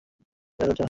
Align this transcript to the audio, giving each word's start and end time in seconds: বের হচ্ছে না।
বের 0.59 0.67
হচ্ছে 0.69 0.69
না। 0.69 0.75